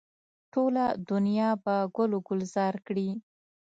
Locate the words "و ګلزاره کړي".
2.17-3.09